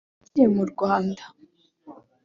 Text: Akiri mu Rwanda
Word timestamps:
Akiri 0.23 0.47
mu 0.55 0.63
Rwanda 0.71 1.23